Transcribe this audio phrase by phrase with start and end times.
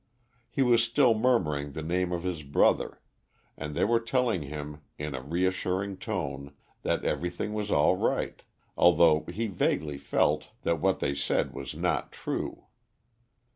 [0.49, 2.99] He was still murmuring the name of his brother,
[3.55, 8.41] and they were telling him, in a reassuring tone, that everything was all right,
[8.75, 12.63] although he vaguely felt that what they said was not true.